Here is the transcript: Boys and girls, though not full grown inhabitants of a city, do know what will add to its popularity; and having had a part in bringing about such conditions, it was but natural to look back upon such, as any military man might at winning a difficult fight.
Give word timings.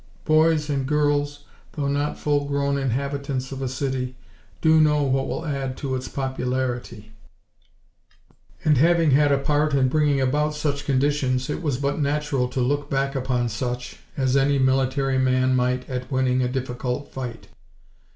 Boys 0.25 0.67
and 0.67 0.87
girls, 0.87 1.43
though 1.73 1.87
not 1.87 2.17
full 2.17 2.45
grown 2.45 2.75
inhabitants 2.75 3.51
of 3.51 3.61
a 3.61 3.67
city, 3.67 4.15
do 4.59 4.81
know 4.81 5.03
what 5.03 5.27
will 5.27 5.45
add 5.45 5.77
to 5.77 5.93
its 5.93 6.07
popularity; 6.07 7.11
and 8.65 8.79
having 8.79 9.11
had 9.11 9.31
a 9.31 9.37
part 9.37 9.75
in 9.75 9.89
bringing 9.89 10.19
about 10.19 10.55
such 10.55 10.85
conditions, 10.85 11.51
it 11.51 11.61
was 11.61 11.77
but 11.77 11.99
natural 11.99 12.47
to 12.47 12.61
look 12.61 12.89
back 12.89 13.13
upon 13.13 13.47
such, 13.47 13.97
as 14.17 14.35
any 14.35 14.57
military 14.57 15.19
man 15.19 15.55
might 15.55 15.87
at 15.87 16.11
winning 16.11 16.41
a 16.41 16.47
difficult 16.47 17.13
fight. 17.13 17.49